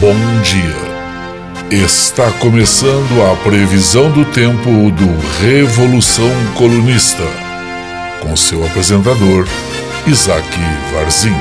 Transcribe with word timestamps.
Bom 0.00 0.14
dia. 0.42 1.84
Está 1.84 2.30
começando 2.32 3.22
a 3.22 3.36
previsão 3.42 4.10
do 4.10 4.24
tempo 4.24 4.90
do 4.90 5.40
Revolução 5.40 6.28
Colunista, 6.58 7.22
com 8.20 8.36
seu 8.36 8.64
apresentador, 8.66 9.46
Isaac 10.06 10.46
Varzinho. 10.92 11.34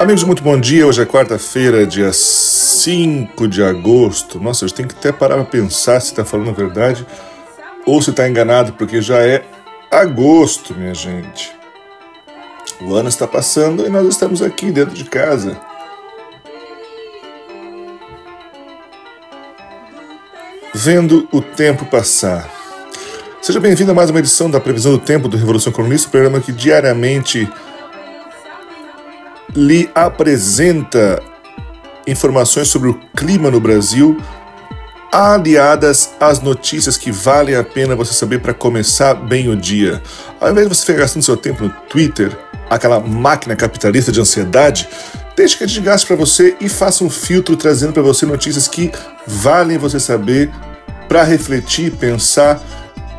Amigos, 0.00 0.24
muito 0.24 0.42
bom 0.42 0.58
dia. 0.58 0.86
Hoje 0.86 1.02
é 1.02 1.06
quarta-feira, 1.06 1.86
dia 1.86 2.10
5 2.12 3.46
de 3.46 3.62
agosto. 3.62 4.40
Nossa, 4.40 4.66
gente 4.66 4.76
tem 4.76 4.86
que 4.86 4.94
até 4.94 5.12
parar 5.12 5.36
para 5.36 5.44
pensar 5.44 6.00
se 6.00 6.08
está 6.08 6.24
falando 6.24 6.50
a 6.50 6.54
verdade 6.54 7.06
ou 7.86 8.02
se 8.02 8.10
está 8.10 8.28
enganado, 8.28 8.72
porque 8.72 9.00
já 9.00 9.24
é 9.24 9.44
agosto, 9.90 10.74
minha 10.74 10.92
gente. 10.92 11.54
O 12.80 12.94
ano 12.94 13.08
está 13.08 13.26
passando 13.26 13.86
e 13.86 13.88
nós 13.88 14.06
estamos 14.08 14.42
aqui 14.42 14.72
dentro 14.72 14.94
de 14.94 15.04
casa. 15.04 15.58
Vendo 20.74 21.26
o 21.32 21.40
tempo 21.40 21.86
passar. 21.86 22.50
Seja 23.40 23.60
bem-vindo 23.60 23.92
a 23.92 23.94
mais 23.94 24.10
uma 24.10 24.18
edição 24.18 24.50
da 24.50 24.60
Previsão 24.60 24.92
do 24.92 24.98
Tempo 24.98 25.28
do 25.28 25.36
Revolução 25.36 25.72
Colunista, 25.72 26.10
programa 26.10 26.40
que 26.40 26.52
diariamente 26.52 27.48
lhe 29.54 29.88
apresenta 29.94 31.22
informações 32.06 32.68
sobre 32.68 32.90
o 32.90 33.00
clima 33.16 33.50
no 33.50 33.60
Brasil, 33.60 34.20
aliadas 35.16 36.10
às 36.20 36.40
notícias 36.40 36.98
que 36.98 37.10
valem 37.10 37.54
a 37.54 37.64
pena 37.64 37.96
você 37.96 38.12
saber 38.12 38.38
para 38.40 38.52
começar 38.52 39.14
bem 39.14 39.48
o 39.48 39.56
dia. 39.56 40.02
Ao 40.38 40.50
invés 40.50 40.68
de 40.68 40.74
você 40.74 40.84
ficar 40.84 40.98
gastando 40.98 41.22
seu 41.22 41.38
tempo 41.38 41.64
no 41.64 41.70
Twitter, 41.88 42.36
aquela 42.68 43.00
máquina 43.00 43.56
capitalista 43.56 44.12
de 44.12 44.20
ansiedade, 44.20 44.86
deixe 45.34 45.56
que 45.56 45.64
a 45.64 45.66
gente 45.66 45.80
gaste 45.80 46.06
para 46.06 46.16
você 46.16 46.54
e 46.60 46.68
faça 46.68 47.02
um 47.02 47.08
filtro 47.08 47.56
trazendo 47.56 47.94
para 47.94 48.02
você 48.02 48.26
notícias 48.26 48.68
que 48.68 48.92
valem 49.26 49.78
você 49.78 49.98
saber 49.98 50.50
para 51.08 51.22
refletir, 51.22 51.92
pensar 51.92 52.62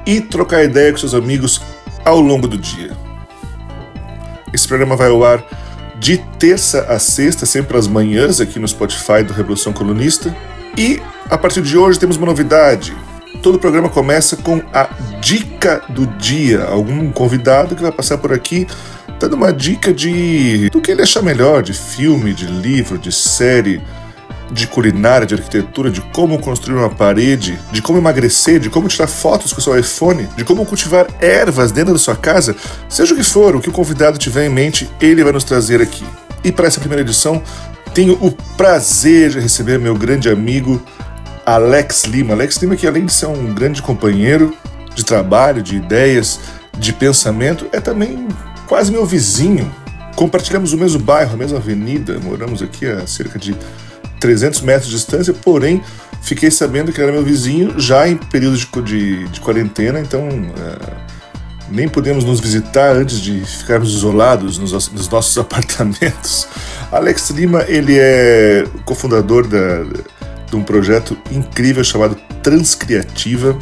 e 0.06 0.22
trocar 0.22 0.64
ideia 0.64 0.92
com 0.92 1.00
seus 1.00 1.16
amigos 1.16 1.64
ao 2.06 2.20
longo 2.20 2.48
do 2.48 2.60
dia. 2.60 2.92
Esse 4.54 4.68
programa 4.68 4.96
vai 4.96 5.10
ao 5.10 5.24
ar 5.24 5.44
de 6.00 6.20
terça 6.38 6.82
a 6.90 7.00
sexta, 7.00 7.48
sempre 7.48 7.76
às 7.76 7.88
manhãs, 7.88 8.40
aqui 8.40 8.60
no 8.60 8.68
Spotify 8.68 9.24
do 9.24 9.34
Revolução 9.34 9.74
Colunista. 9.74 10.36
E 10.78 11.02
a 11.30 11.38
partir 11.38 11.64
de 11.64 11.76
hoje 11.76 12.00
temos 12.00 12.18
uma 12.18 12.28
novidade. 12.28 12.96
Todo 13.42 13.58
programa 13.58 13.90
começa 13.90 14.38
com 14.38 14.62
a 14.72 14.88
dica 15.20 15.82
do 15.90 16.06
dia. 16.06 16.66
Algum 16.66 17.12
convidado 17.12 17.76
que 17.76 17.82
vai 17.82 17.92
passar 17.92 18.18
por 18.20 18.32
aqui 18.32 18.68
dando 19.20 19.36
uma 19.36 19.52
dica 19.52 19.92
de 19.92 20.70
do 20.70 20.80
que 20.80 20.92
ele 20.92 21.02
achar 21.02 21.24
melhor, 21.24 21.64
de 21.64 21.74
filme, 21.74 22.34
de 22.34 22.46
livro, 22.46 23.00
de 23.00 23.12
série, 23.12 23.82
de 24.52 24.68
culinária, 24.68 25.26
de 25.26 25.34
arquitetura, 25.34 25.90
de 25.90 26.02
como 26.14 26.38
construir 26.40 26.76
uma 26.76 26.90
parede, 26.90 27.60
de 27.72 27.82
como 27.82 27.98
emagrecer, 27.98 28.60
de 28.60 28.70
como 28.70 28.88
tirar 28.88 29.08
fotos 29.08 29.52
com 29.52 29.60
o 29.60 29.64
seu 29.64 29.78
iPhone, 29.78 30.28
de 30.38 30.46
como 30.46 30.66
cultivar 30.66 31.08
ervas 31.20 31.72
dentro 31.72 31.94
da 31.94 32.00
sua 32.00 32.16
casa, 32.16 32.56
seja 32.88 33.14
o 33.14 33.18
que 33.18 33.24
for, 33.24 33.56
o 33.56 33.62
que 33.62 33.70
o 33.70 33.74
convidado 33.74 34.18
tiver 34.20 34.46
em 34.46 34.50
mente, 34.50 34.88
ele 35.02 35.24
vai 35.24 35.34
nos 35.34 35.44
trazer 35.44 35.82
aqui. 35.82 36.06
E 36.44 36.52
para 36.52 36.68
essa 36.68 36.80
primeira 36.80 37.02
edição, 37.02 37.42
tenho 37.98 38.16
o 38.22 38.32
prazer 38.56 39.32
de 39.32 39.40
receber 39.40 39.80
meu 39.80 39.96
grande 39.96 40.30
amigo 40.30 40.80
Alex 41.44 42.04
Lima. 42.04 42.36
Alex 42.36 42.58
Lima, 42.58 42.76
que 42.76 42.86
além 42.86 43.08
de 43.08 43.12
ser 43.12 43.26
um 43.26 43.56
grande 43.56 43.82
companheiro 43.82 44.56
de 44.94 45.04
trabalho, 45.04 45.64
de 45.64 45.78
ideias, 45.78 46.40
de 46.78 46.94
pensamento, 46.94 47.66
é 47.72 47.80
também 47.80 48.28
quase 48.68 48.92
meu 48.92 49.04
vizinho. 49.04 49.74
Compartilhamos 50.16 50.74
o 50.74 50.78
mesmo 50.78 51.00
bairro, 51.00 51.34
a 51.34 51.38
mesma 51.38 51.58
avenida, 51.58 52.20
moramos 52.20 52.62
aqui 52.62 52.86
a 52.86 53.08
cerca 53.08 53.40
de 53.40 53.56
300 54.20 54.62
metros 54.62 54.92
de 54.92 54.96
distância, 54.96 55.34
porém 55.34 55.82
fiquei 56.22 56.52
sabendo 56.52 56.94
que 56.94 57.02
era 57.02 57.12
meu 57.12 57.24
vizinho 57.24 57.80
já 57.80 58.08
em 58.08 58.16
período 58.16 58.58
de, 58.58 58.68
de, 58.84 59.28
de 59.28 59.42
quarentena, 59.42 60.00
então 60.00 60.22
é, 60.30 61.17
nem 61.70 61.88
podemos 61.88 62.24
nos 62.24 62.40
visitar 62.40 62.96
antes 62.96 63.20
de 63.20 63.42
ficarmos 63.46 63.90
isolados 63.94 64.58
nos, 64.58 64.72
nos, 64.72 65.10
nossos 65.10 65.38
apartamentos. 65.40 66.48
Alex 66.92 67.30
Lima, 67.32 67.64
ele 67.68 67.98
é 67.98 68.66
cofundador 68.86 69.48
da, 69.48 69.84
de 70.50 70.56
um 70.56 70.64
projeto 70.64 71.18
incrível 71.32 71.84
chamado 71.84 72.16
Transcriativa. 72.42 73.58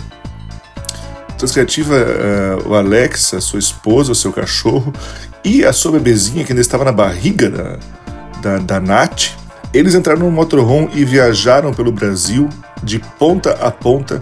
Transcriativa, 1.37 1.95
uh, 1.95 2.69
o 2.69 2.75
Alex, 2.75 3.33
a 3.33 3.41
sua 3.41 3.59
esposa, 3.59 4.11
o 4.11 4.15
seu 4.15 4.31
cachorro 4.31 4.93
e 5.43 5.65
a 5.65 5.73
sua 5.73 5.93
bebezinha 5.93 6.45
que 6.45 6.51
ainda 6.51 6.61
estava 6.61 6.85
na 6.85 6.91
barriga 6.91 7.49
da, 7.49 7.79
da, 8.41 8.57
da 8.59 8.79
Nath, 8.79 9.31
eles 9.73 9.95
entraram 9.95 10.21
no 10.21 10.31
motorhome 10.31 10.89
e 10.93 11.03
viajaram 11.03 11.73
pelo 11.73 11.91
Brasil 11.91 12.47
de 12.81 12.99
ponta 12.99 13.51
a 13.61 13.69
ponta, 13.69 14.21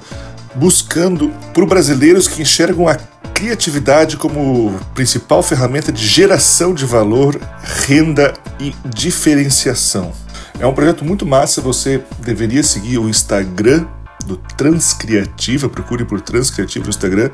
buscando 0.55 1.29
por 1.53 1.65
brasileiros 1.65 2.27
que 2.27 2.41
enxergam 2.41 2.87
a 2.87 2.97
criatividade 3.43 4.15
como 4.15 4.79
principal 4.95 5.43
ferramenta 5.43 5.91
de 5.91 6.07
geração 6.07 6.73
de 6.73 6.85
valor, 6.85 7.37
renda 7.85 8.33
e 8.57 8.73
diferenciação. 8.85 10.13
É 10.57 10.65
um 10.65 10.73
projeto 10.73 11.03
muito 11.03 11.25
massa, 11.25 11.59
você 11.59 12.01
deveria 12.19 12.63
seguir 12.63 12.99
o 12.99 13.09
Instagram 13.09 13.85
do 14.25 14.37
Transcriativa, 14.37 15.67
procure 15.67 16.05
por 16.05 16.21
Transcriativa 16.21 16.85
no 16.85 16.89
Instagram 16.89 17.29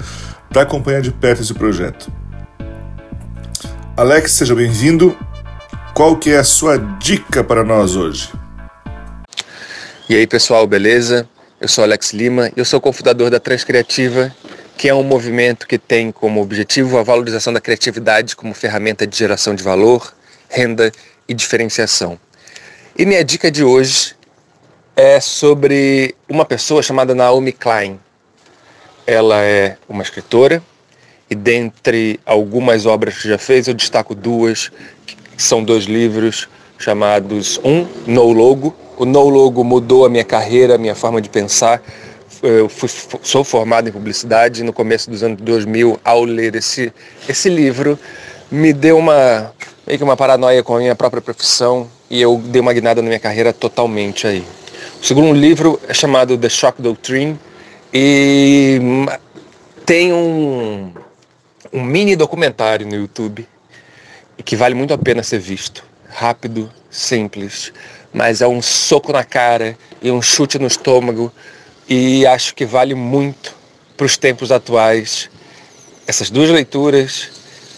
para 0.50 0.64
acompanhar 0.64 1.04
de 1.04 1.12
perto 1.12 1.44
esse 1.44 1.54
projeto. 1.54 2.12
Alex, 3.96 4.32
seja 4.32 4.56
bem-vindo 4.56 5.16
qual 5.94 6.18
que 6.18 6.32
é 6.32 6.38
a 6.38 6.44
sua 6.44 6.78
dica 7.00 7.44
para 7.44 7.64
nós 7.64 7.96
hoje? 7.96 8.32
E 10.10 10.16
aí 10.16 10.26
pessoal, 10.26 10.66
beleza? 10.66 11.30
Eu 11.62 11.68
sou 11.68 11.84
Alex 11.84 12.14
Lima 12.14 12.48
e 12.48 12.54
eu 12.56 12.66
sou 12.66 12.82
cofundador 12.82 13.30
da 13.30 13.40
Transcriativa, 13.40 14.34
que 14.80 14.88
é 14.88 14.96
um 14.96 15.04
movimento 15.04 15.68
que 15.68 15.78
tem 15.78 16.10
como 16.10 16.42
objetivo 16.42 16.98
a 16.98 17.04
valorização 17.04 17.52
da 17.52 17.60
criatividade 17.60 18.34
como 18.34 18.54
ferramenta 18.54 19.06
de 19.06 19.18
geração 19.18 19.54
de 19.54 19.62
valor, 19.62 20.16
renda 20.48 20.90
e 21.28 21.34
diferenciação. 21.34 22.18
E 22.98 23.06
minha 23.06 23.22
dica 23.22 23.52
de 23.52 23.62
hoje 23.62 24.16
é 24.96 25.20
sobre 25.20 26.16
uma 26.30 26.46
pessoa 26.46 26.82
chamada 26.82 27.14
Naomi 27.14 27.52
Klein. 27.52 28.00
Ela 29.06 29.44
é 29.44 29.76
uma 29.90 30.02
escritora 30.02 30.64
e 31.30 31.36
dentre 31.36 32.18
algumas 32.26 32.86
obras 32.86 33.18
que 33.18 33.28
já 33.28 33.38
fez, 33.38 33.68
eu 33.68 33.74
destaco 33.74 34.16
duas 34.16 34.72
são 35.36 35.62
dois 35.62 35.84
livros 35.84 36.48
chamados 36.78 37.60
um 37.66 37.86
No 38.08 38.32
Logo. 38.32 38.74
O 38.96 39.04
No 39.04 39.28
Logo 39.28 39.62
mudou 39.62 40.06
a 40.06 40.10
minha 40.10 40.24
carreira, 40.24 40.76
a 40.76 40.78
minha 40.78 40.96
forma 40.96 41.22
de 41.22 41.28
pensar. 41.28 41.82
Eu 42.42 42.70
fui, 42.70 42.90
sou 43.22 43.44
formado 43.44 43.90
em 43.90 43.92
publicidade 43.92 44.64
no 44.64 44.72
começo 44.72 45.10
dos 45.10 45.24
anos 45.24 45.42
2000 45.42 46.00
ao 46.04 46.24
ler 46.24 46.56
esse, 46.56 46.94
esse 47.28 47.50
livro 47.50 48.00
me 48.50 48.72
deu 48.72 48.98
uma 48.98 49.54
meio 49.86 49.98
que 49.98 50.04
uma 50.04 50.16
paranoia 50.16 50.64
com 50.64 50.76
a 50.76 50.80
minha 50.80 50.96
própria 50.96 51.22
profissão 51.22 51.90
e 52.10 52.22
eu 52.22 52.38
dei 52.46 52.62
uma 52.62 52.72
guinada 52.72 53.02
na 53.02 53.08
minha 53.08 53.20
carreira 53.20 53.52
totalmente 53.52 54.28
aí. 54.28 54.46
O 55.02 55.06
segundo 55.06 55.34
livro 55.34 55.80
é 55.88 55.94
chamado 55.94 56.38
The 56.38 56.48
Shock 56.48 56.82
Doctrine 56.82 57.38
e 57.94 58.80
tem 59.86 60.14
um, 60.14 60.94
um 61.74 61.84
mini 61.84 62.16
documentário 62.16 62.86
no 62.86 62.96
YouTube 62.96 63.48
e 64.38 64.44
que 64.44 64.56
vale 64.56 64.76
muito 64.76 64.94
a 64.94 64.98
pena 64.98 65.24
ser 65.24 65.40
visto. 65.40 65.84
Rápido, 66.08 66.72
simples, 66.90 67.74
mas 68.14 68.42
é 68.42 68.48
um 68.48 68.62
soco 68.62 69.12
na 69.12 69.24
cara 69.24 69.78
e 70.02 70.12
um 70.12 70.22
chute 70.22 70.60
no 70.60 70.68
estômago 70.68 71.32
e 71.90 72.26
acho 72.28 72.54
que 72.54 72.66
vale 72.66 72.94
muito 72.94 73.56
para 73.98 74.06
os 74.06 74.16
tempos 74.16 74.52
atuais 74.52 75.30
essas 76.08 76.30
duas 76.30 76.50
leituras 76.50 77.30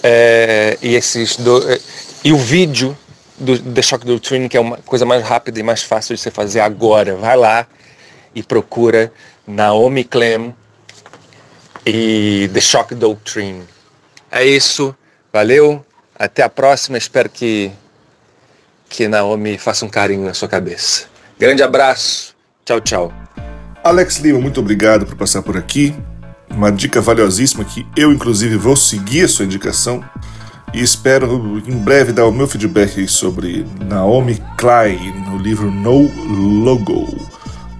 é, 0.03 0.77
e 0.81 0.95
esses 0.95 1.37
do, 1.37 1.71
é, 1.71 1.79
e 2.23 2.31
o 2.31 2.37
vídeo 2.37 2.97
do 3.37 3.57
The 3.57 3.81
Shock 3.81 4.05
Doctrine 4.05 4.47
que 4.49 4.57
é 4.57 4.59
uma 4.59 4.77
coisa 4.77 5.05
mais 5.05 5.23
rápida 5.23 5.59
e 5.59 5.63
mais 5.63 5.81
fácil 5.81 6.15
de 6.15 6.21
você 6.21 6.29
fazer 6.29 6.59
agora. 6.59 7.15
Vai 7.15 7.35
lá 7.35 7.65
e 8.35 8.43
procura 8.43 9.11
Naomi 9.47 10.03
Clem 10.03 10.55
e 11.85 12.49
The 12.53 12.61
Shock 12.61 12.95
Doctrine. 12.95 13.63
É 14.31 14.45
isso. 14.45 14.95
Valeu. 15.33 15.85
Até 16.17 16.43
a 16.43 16.49
próxima, 16.49 16.97
espero 16.97 17.29
que, 17.29 17.71
que 18.87 19.07
Naomi 19.07 19.57
faça 19.57 19.83
um 19.85 19.89
carinho 19.89 20.23
na 20.23 20.33
sua 20.33 20.47
cabeça. 20.47 21.05
Grande 21.39 21.63
abraço, 21.63 22.35
tchau, 22.63 22.79
tchau. 22.79 23.30
Alex 23.83 24.19
Lima, 24.19 24.39
muito 24.39 24.59
obrigado 24.59 25.07
por 25.07 25.15
passar 25.15 25.41
por 25.41 25.57
aqui. 25.57 25.95
Uma 26.51 26.71
dica 26.71 27.01
valiosíssima 27.01 27.63
que 27.63 27.85
eu, 27.95 28.11
inclusive, 28.11 28.55
vou 28.55 28.75
seguir 28.75 29.23
a 29.23 29.27
sua 29.27 29.45
indicação 29.45 30.03
e 30.71 30.81
espero 30.81 31.61
em 31.65 31.77
breve 31.77 32.13
dar 32.13 32.27
o 32.27 32.31
meu 32.31 32.47
feedback 32.47 33.07
sobre 33.07 33.65
Naomi 33.83 34.39
Klein 34.55 35.13
no 35.27 35.37
livro 35.37 35.71
No 35.71 36.11
Logo. 36.63 37.07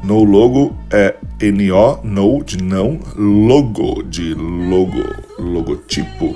No 0.03 0.23
Logo 0.23 0.75
é 0.89 1.15
N-O, 1.39 1.99
no, 2.03 2.43
de 2.43 2.63
não, 2.63 2.99
logo, 3.15 4.01
de 4.01 4.33
logo, 4.33 5.03
logotipo. 5.37 6.35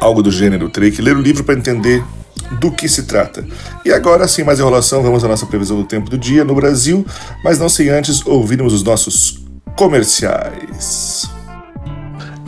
Algo 0.00 0.22
do 0.22 0.30
gênero. 0.30 0.68
Terei 0.68 0.90
que 0.90 1.00
ler 1.00 1.16
o 1.16 1.22
livro 1.22 1.44
para 1.44 1.54
entender 1.54 2.04
do 2.52 2.70
que 2.70 2.88
se 2.88 3.04
trata. 3.04 3.44
E 3.84 3.92
agora, 3.92 4.26
sem 4.26 4.44
mais 4.44 4.58
enrolação, 4.58 5.02
vamos 5.02 5.24
à 5.24 5.28
nossa 5.28 5.46
previsão 5.46 5.76
do 5.76 5.84
tempo 5.84 6.10
do 6.10 6.18
dia 6.18 6.44
no 6.44 6.54
Brasil, 6.54 7.04
mas 7.44 7.58
não 7.58 7.68
sem 7.68 7.88
antes 7.88 8.24
ouvirmos 8.26 8.72
os 8.72 8.82
nossos 8.82 9.44
comerciais. 9.76 11.30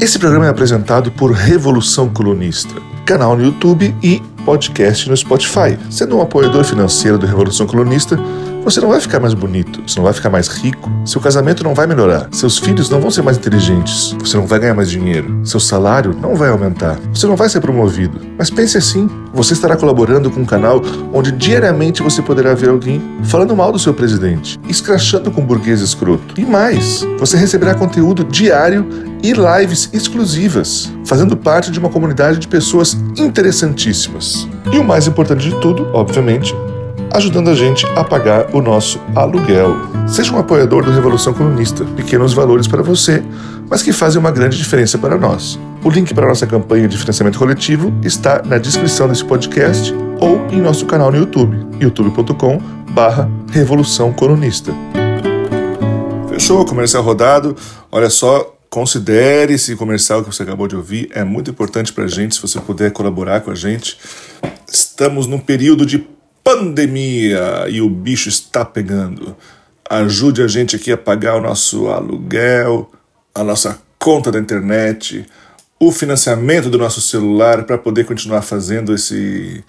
Esse 0.01 0.19
programa 0.19 0.47
é 0.47 0.49
apresentado 0.49 1.13
por 1.13 1.31
Revolução 1.31 2.09
Colunista, 2.09 2.75
canal 3.05 3.37
no 3.37 3.45
YouTube 3.45 3.95
e 4.03 4.23
podcast 4.45 5.09
no 5.09 5.17
Spotify. 5.17 5.79
Sendo 5.91 6.17
um 6.17 6.23
apoiador 6.23 6.65
financeiro 6.65 7.19
do 7.19 7.27
Revolução 7.27 7.67
Colunista, 7.67 8.19
você 8.63 8.81
não 8.81 8.89
vai 8.89 9.01
ficar 9.01 9.21
mais 9.21 9.35
bonito, 9.35 9.83
você 9.87 9.97
não 9.97 10.05
vai 10.05 10.13
ficar 10.13 10.31
mais 10.31 10.49
rico, 10.49 10.91
seu 11.05 11.21
casamento 11.21 11.65
não 11.65 11.75
vai 11.75 11.87
melhorar, 11.87 12.29
seus 12.33 12.59
filhos 12.59 12.91
não 12.91 13.01
vão 13.01 13.11
ser 13.11 13.23
mais 13.23 13.37
inteligentes, 13.37 14.15
você 14.19 14.37
não 14.37 14.47
vai 14.47 14.59
ganhar 14.59 14.75
mais 14.75 14.91
dinheiro, 14.91 15.41
seu 15.45 15.59
salário 15.59 16.17
não 16.21 16.35
vai 16.35 16.51
aumentar, 16.51 16.99
você 17.13 17.27
não 17.27 17.37
vai 17.37 17.49
ser 17.49 17.61
promovido. 17.61 18.21
Mas 18.39 18.51
pense 18.51 18.77
assim: 18.77 19.09
você 19.33 19.55
estará 19.55 19.77
colaborando 19.77 20.31
com 20.31 20.41
um 20.41 20.45
canal 20.45 20.81
onde 21.13 21.33
diariamente 21.33 22.03
você 22.03 22.23
poderá 22.23 22.55
ver 22.55 22.69
alguém 22.69 23.01
falando 23.25 23.57
mal 23.57 23.73
do 23.73 23.79
seu 23.79 23.95
presidente, 23.95 24.59
escrachando 24.69 25.31
com 25.31 25.41
um 25.41 25.47
burguês 25.47 25.81
escroto. 25.81 26.35
E 26.39 26.45
mais, 26.45 27.07
você 27.19 27.37
receberá 27.37 27.75
conteúdo 27.75 28.25
diário 28.25 28.87
e 29.23 29.33
lives 29.33 29.91
exclusivas, 29.93 30.91
fazendo 31.05 31.37
parte 31.37 31.71
de 31.71 31.79
uma 31.79 31.89
comunidade 31.89 32.39
de 32.39 32.49
pessoas 32.49 32.97
interessantíssimas. 33.17 34.49
E 34.73 34.79
o 34.79 34.85
mais 34.85 35.07
importante 35.07 35.49
de 35.49 35.61
tudo, 35.61 35.89
obviamente, 35.93 36.55
ajudando 37.13 37.49
a 37.49 37.55
gente 37.55 37.87
a 37.97 38.05
pagar 38.05 38.55
o 38.55 38.61
nosso 38.61 39.01
aluguel. 39.15 39.75
Seja 40.07 40.33
um 40.33 40.39
apoiador 40.39 40.85
do 40.85 40.91
Revolução 40.91 41.33
Comunista, 41.33 41.85
pequenos 41.97 42.33
valores 42.33 42.67
para 42.67 42.83
você, 42.83 43.23
mas 43.69 43.83
que 43.83 43.93
fazem 43.93 44.21
uma 44.21 44.31
grande 44.31 44.57
diferença 44.57 44.99
para 44.99 45.17
nós. 45.17 45.59
O 45.83 45.91
link 45.91 46.13
para 46.13 46.27
a 46.27 46.29
nossa 46.29 46.47
campanha 46.47 46.89
de 46.89 46.99
financiamento 46.99 47.39
coletivo 47.39 47.93
está 48.03 48.43
na 48.45 48.59
descrição 48.59 49.09
desse 49.09 49.25
podcast 49.25 49.95
ou 50.21 50.47
em 50.51 50.61
nosso 50.61 50.87
canal 50.87 51.11
no 51.11 51.19
YouTube, 51.19 51.67
youtube.com 51.81 52.61
Revolução 53.51 54.13
Colunista. 54.13 54.73
Fechou, 56.29 56.65
comercial 56.65 57.03
rodado. 57.03 57.57
Olha 57.91 58.11
só, 58.11 58.57
considere 58.69 59.55
esse 59.55 59.75
comercial 59.77 60.23
que 60.23 60.33
você 60.33 60.43
acabou 60.43 60.69
de 60.69 60.77
ouvir. 60.77 61.11
É 61.13 61.25
muito 61.25 61.51
importante 61.51 61.93
para 61.93 62.05
a 62.05 62.09
gente, 62.09 62.35
se 62.35 62.43
você 62.43 62.61
puder 62.61 62.93
colaborar 62.93 63.41
com 63.41 63.51
a 63.51 63.55
gente. 63.55 63.99
Estamos 64.71 65.27
num 65.27 65.39
período 65.39 65.85
de 65.85 66.07
pandemia 66.51 67.67
e 67.69 67.81
o 67.81 67.89
bicho 67.89 68.29
está 68.29 68.65
pegando. 68.65 69.37
Ajude 69.89 70.43
a 70.43 70.49
gente 70.49 70.75
aqui 70.75 70.91
a 70.91 70.97
pagar 70.97 71.37
o 71.37 71.41
nosso 71.41 71.87
aluguel, 71.87 72.91
a 73.33 73.45
nossa 73.45 73.79
conta 74.01 74.33
da 74.33 74.39
internet, 74.41 75.25
o 75.79 75.93
financiamento 75.93 76.69
do 76.69 76.77
nosso 76.77 77.01
celular 77.01 77.63
para 77.63 77.79
poder 77.79 78.05
continuar 78.05 78.43
fazendo 78.43 78.93
esse 78.93 79.63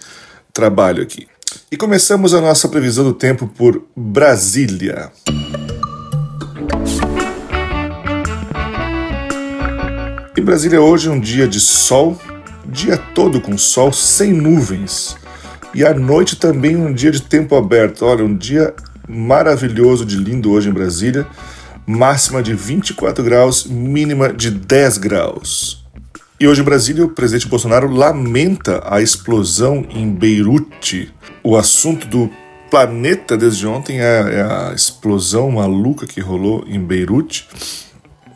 trabalho 0.52 1.04
aqui. 1.04 1.28
E 1.70 1.76
começamos 1.76 2.34
a 2.34 2.40
nossa 2.40 2.68
previsão 2.68 3.04
do 3.04 3.12
tempo 3.12 3.46
por 3.46 3.84
Brasília. 3.96 5.12
Em 10.36 10.42
Brasília 10.42 10.80
hoje 10.80 11.08
é 11.08 11.12
um 11.12 11.20
dia 11.20 11.46
de 11.46 11.60
sol, 11.60 12.20
dia 12.66 12.98
todo 12.98 13.40
com 13.40 13.56
sol, 13.56 13.92
sem 13.92 14.32
nuvens. 14.32 15.21
E 15.74 15.84
à 15.84 15.94
noite 15.94 16.36
também 16.36 16.76
um 16.76 16.92
dia 16.92 17.10
de 17.10 17.22
tempo 17.22 17.56
aberto. 17.56 18.04
Olha, 18.04 18.24
um 18.24 18.36
dia 18.36 18.74
maravilhoso 19.08 20.04
de 20.04 20.16
lindo 20.16 20.50
hoje 20.50 20.68
em 20.68 20.72
Brasília. 20.72 21.26
Máxima 21.86 22.42
de 22.42 22.54
24 22.54 23.24
graus, 23.24 23.64
mínima 23.64 24.32
de 24.32 24.50
10 24.50 24.98
graus. 24.98 25.82
E 26.38 26.46
hoje 26.46 26.60
em 26.60 26.64
Brasília, 26.64 27.04
o 27.04 27.08
presidente 27.08 27.48
Bolsonaro 27.48 27.88
lamenta 27.88 28.82
a 28.84 29.00
explosão 29.00 29.86
em 29.90 30.12
Beirute. 30.12 31.12
O 31.42 31.56
assunto 31.56 32.06
do 32.06 32.30
planeta 32.70 33.36
desde 33.36 33.66
ontem 33.66 34.00
é, 34.00 34.04
é 34.04 34.42
a 34.42 34.72
explosão 34.74 35.50
maluca 35.52 36.06
que 36.06 36.20
rolou 36.20 36.64
em 36.66 36.80
Beirute. 36.80 37.48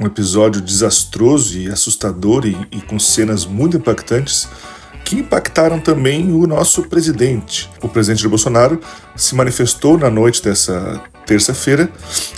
Um 0.01 0.07
episódio 0.07 0.61
desastroso 0.61 1.59
e 1.59 1.69
assustador 1.69 2.47
e, 2.47 2.57
e 2.71 2.81
com 2.81 2.99
cenas 2.99 3.45
muito 3.45 3.77
impactantes 3.77 4.49
que 5.07 5.15
impactaram 5.15 5.79
também 5.79 6.33
o 6.33 6.49
nosso 6.49 6.83
presidente. 6.83 7.71
O 7.81 7.89
presidente 7.89 8.27
Bolsonaro 8.27 8.81
se 9.15 9.37
manifestou 9.37 9.97
na 9.97 10.11
noite 10.11 10.43
dessa 10.43 11.01
terça-feira 11.25 11.89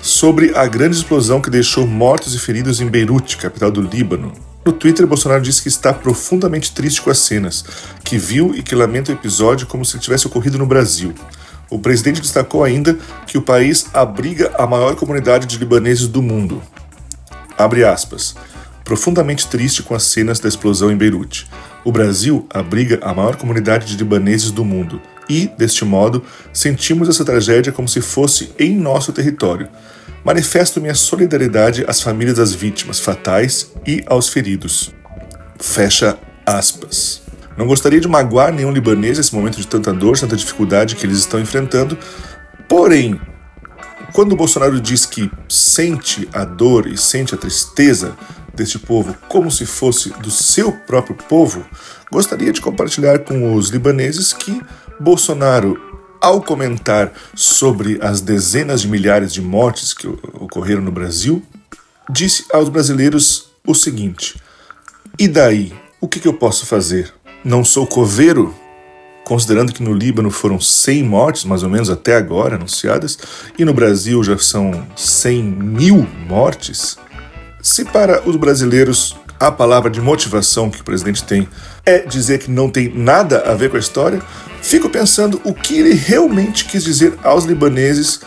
sobre 0.02 0.54
a 0.54 0.66
grande 0.66 0.94
explosão 0.94 1.40
que 1.40 1.48
deixou 1.48 1.86
mortos 1.86 2.34
e 2.34 2.38
feridos 2.38 2.78
em 2.82 2.86
Beirute, 2.86 3.38
capital 3.38 3.70
do 3.70 3.80
Líbano. 3.80 4.34
No 4.66 4.72
Twitter, 4.72 5.06
Bolsonaro 5.06 5.40
disse 5.40 5.62
que 5.62 5.68
está 5.68 5.94
profundamente 5.94 6.70
triste 6.72 7.00
com 7.00 7.08
as 7.08 7.18
cenas, 7.18 7.64
que 8.04 8.18
viu 8.18 8.54
e 8.54 8.62
que 8.62 8.74
lamenta 8.74 9.10
o 9.10 9.14
episódio 9.14 9.66
como 9.66 9.82
se 9.82 9.98
tivesse 9.98 10.26
ocorrido 10.26 10.58
no 10.58 10.66
Brasil. 10.66 11.14
O 11.70 11.78
presidente 11.78 12.20
destacou 12.20 12.62
ainda 12.62 12.98
que 13.26 13.38
o 13.38 13.42
país 13.42 13.86
abriga 13.94 14.52
a 14.58 14.66
maior 14.66 14.94
comunidade 14.94 15.46
de 15.46 15.56
libaneses 15.56 16.06
do 16.06 16.20
mundo. 16.20 16.62
Abre 17.56 17.82
aspas. 17.82 18.34
Profundamente 18.88 19.46
triste 19.46 19.82
com 19.82 19.94
as 19.94 20.02
cenas 20.04 20.40
da 20.40 20.48
explosão 20.48 20.90
em 20.90 20.96
Beirute. 20.96 21.46
O 21.84 21.92
Brasil 21.92 22.46
abriga 22.48 22.98
a 23.02 23.12
maior 23.12 23.36
comunidade 23.36 23.84
de 23.86 23.98
libaneses 23.98 24.50
do 24.50 24.64
mundo 24.64 24.98
e, 25.28 25.46
deste 25.58 25.84
modo, 25.84 26.24
sentimos 26.54 27.06
essa 27.06 27.22
tragédia 27.22 27.70
como 27.70 27.86
se 27.86 28.00
fosse 28.00 28.50
em 28.58 28.74
nosso 28.74 29.12
território. 29.12 29.68
Manifesto 30.24 30.80
minha 30.80 30.94
solidariedade 30.94 31.84
às 31.86 32.00
famílias 32.00 32.38
das 32.38 32.54
vítimas 32.54 32.98
fatais 32.98 33.70
e 33.86 34.02
aos 34.06 34.30
feridos. 34.30 34.90
Fecha 35.60 36.16
aspas. 36.46 37.20
Não 37.58 37.66
gostaria 37.66 38.00
de 38.00 38.08
magoar 38.08 38.54
nenhum 38.54 38.72
libanês 38.72 39.18
nesse 39.18 39.34
momento 39.34 39.58
de 39.58 39.66
tanta 39.66 39.92
dor, 39.92 40.18
tanta 40.18 40.34
dificuldade 40.34 40.96
que 40.96 41.04
eles 41.04 41.18
estão 41.18 41.38
enfrentando, 41.38 41.98
porém, 42.66 43.20
quando 44.14 44.32
o 44.32 44.36
Bolsonaro 44.36 44.80
diz 44.80 45.04
que 45.04 45.30
sente 45.46 46.26
a 46.32 46.42
dor 46.46 46.86
e 46.86 46.96
sente 46.96 47.34
a 47.34 47.38
tristeza 47.38 48.16
deste 48.58 48.78
povo 48.78 49.16
como 49.28 49.50
se 49.50 49.64
fosse 49.64 50.10
do 50.20 50.30
seu 50.30 50.72
próprio 50.72 51.16
povo, 51.16 51.64
gostaria 52.10 52.52
de 52.52 52.60
compartilhar 52.60 53.20
com 53.20 53.54
os 53.54 53.70
libaneses 53.70 54.32
que 54.32 54.60
Bolsonaro, 55.00 55.80
ao 56.20 56.42
comentar 56.42 57.12
sobre 57.34 57.98
as 58.02 58.20
dezenas 58.20 58.82
de 58.82 58.88
milhares 58.88 59.32
de 59.32 59.40
mortes 59.40 59.94
que 59.94 60.06
ocorreram 60.06 60.82
no 60.82 60.90
Brasil, 60.90 61.42
disse 62.10 62.44
aos 62.52 62.68
brasileiros 62.68 63.50
o 63.64 63.74
seguinte: 63.74 64.40
E 65.18 65.28
daí? 65.28 65.72
O 66.00 66.06
que, 66.06 66.26
eu 66.26 66.32
posso 66.32 66.64
fazer? 66.64 67.12
Não 67.44 67.64
sou 67.64 67.84
coveiro? 67.84 68.54
Considerando 69.24 69.72
que 69.72 69.82
no 69.82 69.92
Líbano 69.92 70.30
foram 70.30 70.60
100 70.60 71.02
mortes, 71.02 71.44
mais 71.44 71.64
ou 71.64 71.68
menos 71.68 71.90
até 71.90 72.16
agora, 72.16 72.54
anunciadas, 72.54 73.18
e 73.58 73.64
no 73.64 73.74
Brasil 73.74 74.22
já 74.22 74.38
são 74.38 74.86
100 74.96 75.42
mil 75.42 76.08
mortes, 76.28 76.96
se 77.68 77.84
para 77.84 78.26
os 78.26 78.34
brasileiros 78.34 79.14
a 79.38 79.52
palavra 79.52 79.90
de 79.90 80.00
motivação 80.00 80.70
que 80.70 80.80
o 80.80 80.84
presidente 80.84 81.22
tem 81.22 81.46
é 81.84 81.98
dizer 81.98 82.38
que 82.38 82.50
não 82.50 82.70
tem 82.70 82.88
nada 82.88 83.40
a 83.40 83.54
ver 83.54 83.70
com 83.70 83.76
a 83.76 83.80
história, 83.80 84.22
fico 84.62 84.88
pensando 84.88 85.38
o 85.44 85.52
que 85.52 85.78
ele 85.78 85.92
realmente 85.92 86.64
quis 86.64 86.82
dizer 86.82 87.12
aos 87.22 87.44
libaneses 87.44 88.20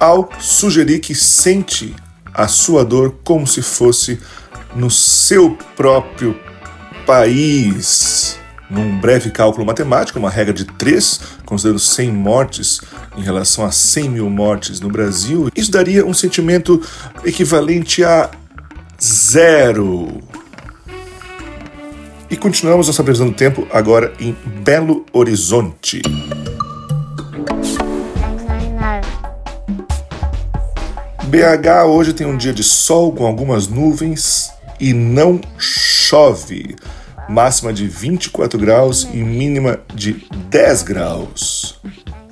ao 0.00 0.30
sugerir 0.40 1.00
que 1.00 1.14
sente 1.14 1.94
a 2.32 2.48
sua 2.48 2.82
dor 2.82 3.16
como 3.22 3.46
se 3.46 3.60
fosse 3.60 4.18
no 4.74 4.90
seu 4.90 5.56
próprio 5.76 6.38
país. 7.06 8.38
Num 8.70 8.98
breve 8.98 9.30
cálculo 9.30 9.66
matemático, 9.66 10.18
uma 10.18 10.30
regra 10.30 10.52
de 10.52 10.64
três, 10.64 11.20
considerando 11.44 11.78
100 11.78 12.12
mortes 12.12 12.80
em 13.16 13.22
relação 13.22 13.64
a 13.64 13.70
100 13.70 14.08
mil 14.10 14.30
mortes 14.30 14.80
no 14.80 14.88
Brasil, 14.88 15.50
isso 15.54 15.70
daria 15.70 16.06
um 16.06 16.14
sentimento 16.14 16.80
equivalente 17.24 18.02
a 18.04 18.30
zero. 19.00 20.08
E 22.28 22.36
continuamos 22.36 22.88
nossa 22.88 23.02
previsão 23.02 23.28
do 23.28 23.34
tempo 23.34 23.66
agora 23.70 24.12
em 24.18 24.36
Belo 24.62 25.06
Horizonte. 25.12 26.02
BH 31.24 31.84
hoje 31.86 32.12
tem 32.12 32.26
um 32.26 32.36
dia 32.36 32.52
de 32.52 32.64
sol 32.64 33.12
com 33.12 33.26
algumas 33.26 33.68
nuvens 33.68 34.50
e 34.80 34.92
não 34.92 35.40
chove. 35.58 36.74
Máxima 37.28 37.72
de 37.72 37.86
24 37.86 38.58
graus 38.58 39.06
e 39.12 39.18
mínima 39.18 39.78
de 39.94 40.26
10 40.50 40.82
graus. 40.82 41.78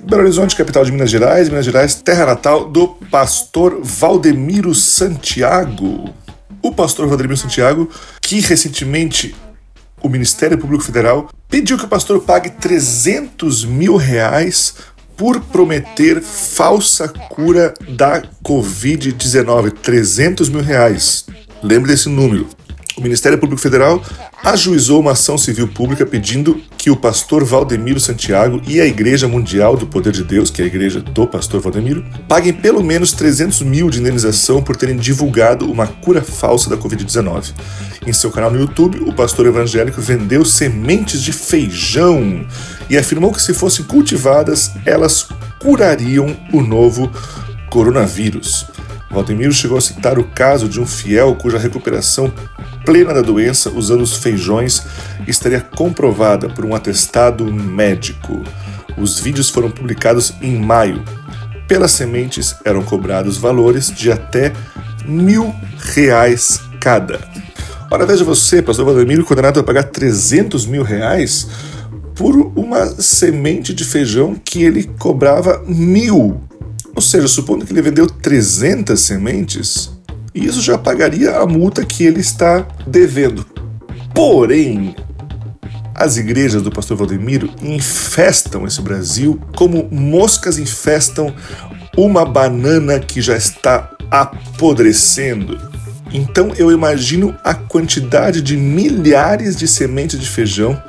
Belo 0.03 0.23
Horizonte, 0.23 0.55
capital 0.55 0.83
de 0.83 0.91
Minas 0.91 1.09
Gerais, 1.09 1.49
Minas 1.49 1.65
Gerais, 1.65 1.95
terra 1.95 2.25
natal 2.25 2.65
do 2.65 2.87
pastor 2.87 3.79
Valdemiro 3.83 4.73
Santiago 4.73 6.13
o 6.67 6.73
pastor 6.73 7.07
Valdemir 7.07 7.37
Santiago, 7.37 7.89
que 8.21 8.39
recentemente 8.41 9.35
o 10.01 10.09
Ministério 10.09 10.57
Público 10.57 10.83
Federal 10.83 11.29
pediu 11.49 11.77
que 11.77 11.85
o 11.85 11.87
pastor 11.87 12.21
pague 12.21 12.49
300 12.49 13.65
mil 13.65 13.95
reais 13.95 14.75
por 15.15 15.41
prometer 15.41 16.21
falsa 16.21 17.07
cura 17.07 17.73
da 17.89 18.21
Covid-19. 18.43 19.71
300 19.71 20.49
mil 20.49 20.61
reais. 20.61 21.25
Lembre 21.63 21.91
desse 21.91 22.07
número. 22.07 22.47
O 22.97 23.01
Ministério 23.01 23.37
Público 23.37 23.61
Federal 23.61 24.01
ajuizou 24.43 24.99
uma 24.99 25.11
ação 25.11 25.37
civil 25.37 25.67
pública 25.67 26.03
pedindo 26.03 26.59
que 26.75 26.89
o 26.89 26.95
pastor 26.95 27.43
Valdemiro 27.43 27.99
Santiago 27.99 28.59
e 28.67 28.81
a 28.81 28.87
Igreja 28.87 29.27
Mundial 29.27 29.77
do 29.77 29.85
Poder 29.85 30.11
de 30.11 30.23
Deus, 30.23 30.49
que 30.49 30.63
é 30.63 30.65
a 30.65 30.67
igreja 30.67 30.99
do 30.99 31.27
pastor 31.27 31.61
Valdemiro, 31.61 32.03
paguem 32.27 32.53
pelo 32.53 32.83
menos 32.83 33.11
300 33.11 33.61
mil 33.61 33.91
de 33.91 33.99
indenização 33.99 34.63
por 34.63 34.75
terem 34.75 34.97
divulgado 34.97 35.71
uma 35.71 35.85
cura 35.85 36.23
falsa 36.23 36.71
da 36.71 36.77
Covid-19. 36.77 37.53
Em 38.07 38.13
seu 38.13 38.31
canal 38.31 38.49
no 38.49 38.59
YouTube, 38.59 39.01
o 39.01 39.13
pastor 39.13 39.45
evangélico 39.45 40.01
vendeu 40.01 40.43
sementes 40.43 41.21
de 41.21 41.31
feijão 41.31 42.47
e 42.89 42.97
afirmou 42.97 43.31
que, 43.31 43.41
se 43.41 43.53
fossem 43.53 43.85
cultivadas, 43.85 44.71
elas 44.87 45.27
curariam 45.59 46.35
o 46.51 46.61
novo 46.61 47.11
coronavírus. 47.69 48.65
Valdemiro 49.09 49.51
chegou 49.51 49.77
a 49.77 49.81
citar 49.81 50.19
o 50.19 50.23
caso 50.23 50.67
de 50.67 50.79
um 50.79 50.85
fiel 50.85 51.35
cuja 51.35 51.57
recuperação 51.57 52.31
plena 52.85 53.13
da 53.13 53.21
doença 53.21 53.69
usando 53.69 54.01
os 54.01 54.17
feijões 54.17 54.83
estaria 55.27 55.61
comprovada 55.61 56.49
por 56.49 56.65
um 56.65 56.75
atestado 56.75 57.51
médico. 57.51 58.43
Os 58.97 59.19
vídeos 59.19 59.49
foram 59.49 59.69
publicados 59.69 60.33
em 60.41 60.57
maio. 60.57 61.03
Pelas 61.67 61.91
sementes 61.91 62.55
eram 62.63 62.81
cobrados 62.81 63.37
valores 63.37 63.91
de 63.91 64.11
até 64.11 64.53
mil 65.05 65.53
reais 65.77 66.59
cada. 66.79 67.19
Ora, 67.91 68.05
veja 68.05 68.23
você, 68.23 68.61
pastor 68.61 68.85
Valdemiro, 68.85 69.23
condenado 69.23 69.59
a 69.59 69.63
pagar 69.63 69.83
300 69.83 70.65
mil 70.65 70.83
reais 70.83 71.47
por 72.15 72.35
uma 72.55 72.85
semente 72.85 73.73
de 73.73 73.85
feijão 73.85 74.35
que 74.35 74.63
ele 74.63 74.83
cobrava 74.97 75.63
mil. 75.67 76.41
Ou 76.97 77.01
seja, 77.01 77.27
supondo 77.27 77.63
que 77.63 77.71
ele 77.71 77.81
vendeu 77.83 78.07
300 78.07 78.99
sementes, 78.99 79.91
isso 80.33 80.63
já 80.63 80.79
pagaria 80.79 81.37
a 81.37 81.45
multa 81.45 81.85
que 81.85 82.03
ele 82.03 82.19
está 82.19 82.67
devendo. 82.87 83.45
Porém, 84.15 84.95
as 85.93 86.17
igrejas 86.17 86.63
do 86.63 86.71
pastor 86.71 86.97
Valdemiro 86.97 87.51
infestam 87.61 88.65
esse 88.65 88.81
Brasil 88.81 89.39
como 89.55 89.87
moscas 89.91 90.57
infestam 90.57 91.31
uma 91.95 92.25
banana 92.25 92.99
que 92.99 93.21
já 93.21 93.37
está 93.37 93.95
apodrecendo. 94.09 95.55
Então 96.11 96.51
eu 96.57 96.71
imagino 96.71 97.37
a 97.43 97.53
quantidade 97.53 98.41
de 98.41 98.57
milhares 98.57 99.55
de 99.55 99.67
sementes 99.67 100.19
de 100.19 100.27
feijão 100.27 100.81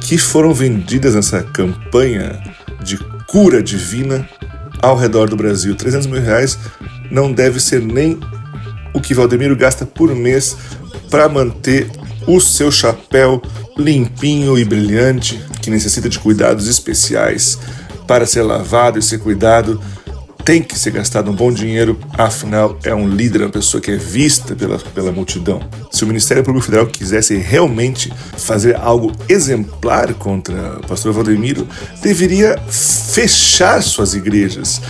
que 0.00 0.18
foram 0.18 0.52
vendidas 0.52 1.14
nessa 1.14 1.44
campanha 1.44 2.42
de 2.82 2.98
cura 3.28 3.62
divina 3.62 4.28
ao 4.84 4.96
redor 4.96 5.30
do 5.30 5.36
Brasil. 5.36 5.74
300 5.74 6.06
mil 6.06 6.20
reais 6.20 6.58
não 7.10 7.32
deve 7.32 7.58
ser 7.58 7.80
nem 7.80 8.18
o 8.92 9.00
que 9.00 9.14
Valdemiro 9.14 9.56
gasta 9.56 9.86
por 9.86 10.14
mês 10.14 10.56
para 11.10 11.28
manter 11.28 11.90
o 12.26 12.40
seu 12.40 12.70
chapéu 12.70 13.40
limpinho 13.76 14.58
e 14.58 14.64
brilhante, 14.64 15.42
que 15.60 15.70
necessita 15.70 16.08
de 16.08 16.18
cuidados 16.18 16.68
especiais 16.68 17.58
para 18.06 18.26
ser 18.26 18.42
lavado 18.42 18.98
e 18.98 19.02
ser 19.02 19.18
cuidado. 19.18 19.80
Tem 20.44 20.62
que 20.62 20.78
ser 20.78 20.90
gastado 20.90 21.30
um 21.30 21.34
bom 21.34 21.50
dinheiro, 21.50 21.98
afinal 22.18 22.78
é 22.84 22.94
um 22.94 23.08
líder, 23.08 23.40
uma 23.40 23.50
pessoa 23.50 23.80
que 23.80 23.90
é 23.90 23.96
vista 23.96 24.54
pela, 24.54 24.78
pela 24.78 25.10
multidão. 25.10 25.58
Se 25.90 26.04
o 26.04 26.06
Ministério 26.06 26.44
Público 26.44 26.66
Federal 26.66 26.86
quisesse 26.86 27.34
realmente 27.36 28.12
fazer 28.36 28.76
algo 28.76 29.10
exemplar 29.26 30.12
contra 30.12 30.80
o 30.80 30.86
pastor 30.86 31.14
Valdemiro, 31.14 31.66
deveria 32.02 32.58
fechar 32.68 33.82
suas 33.82 34.12
igrejas, 34.12 34.82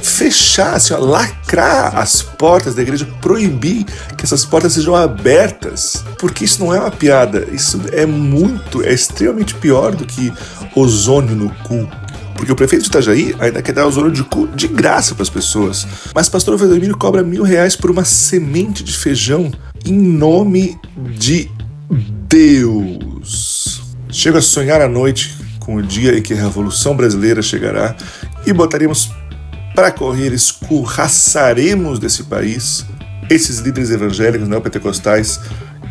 fechar, 0.00 0.76
assim, 0.76 0.94
ó, 0.94 0.98
lacrar 0.98 1.98
as 1.98 2.22
portas 2.22 2.74
da 2.74 2.80
igreja, 2.80 3.06
proibir 3.20 3.84
que 4.16 4.24
essas 4.24 4.46
portas 4.46 4.72
sejam 4.72 4.94
abertas, 4.96 6.02
porque 6.18 6.46
isso 6.46 6.64
não 6.64 6.74
é 6.74 6.80
uma 6.80 6.90
piada, 6.90 7.46
isso 7.52 7.78
é 7.92 8.06
muito, 8.06 8.82
é 8.82 8.94
extremamente 8.94 9.54
pior 9.56 9.94
do 9.94 10.06
que 10.06 10.32
ozônio 10.74 11.36
no 11.36 11.50
cu. 11.50 11.86
Porque 12.42 12.52
o 12.52 12.56
prefeito 12.56 12.82
de 12.82 12.88
Itajaí 12.88 13.36
ainda 13.38 13.62
quer 13.62 13.70
dar 13.70 13.86
ozônio 13.86 14.10
de 14.10 14.24
cu 14.24 14.48
de 14.48 14.66
graça 14.66 15.14
para 15.14 15.22
as 15.22 15.30
pessoas. 15.30 15.86
Mas 16.12 16.28
pastor 16.28 16.56
Valdemiro 16.56 16.98
cobra 16.98 17.22
mil 17.22 17.44
reais 17.44 17.76
por 17.76 17.88
uma 17.88 18.04
semente 18.04 18.82
de 18.82 18.98
feijão 18.98 19.52
em 19.86 19.92
nome 19.92 20.76
de 21.16 21.48
Deus. 22.28 23.80
Chego 24.10 24.38
a 24.38 24.42
sonhar 24.42 24.80
à 24.80 24.88
noite 24.88 25.38
com 25.60 25.76
o 25.76 25.82
dia 25.84 26.18
em 26.18 26.20
que 26.20 26.34
a 26.34 26.36
Revolução 26.36 26.96
Brasileira 26.96 27.40
chegará 27.42 27.94
e 28.44 28.52
botaremos 28.52 29.12
para 29.72 29.92
correr, 29.92 30.32
escorraçaremos 30.32 32.00
desse 32.00 32.24
país 32.24 32.84
esses 33.30 33.60
líderes 33.60 33.90
evangélicos 33.90 34.48
neopentecostais 34.48 35.38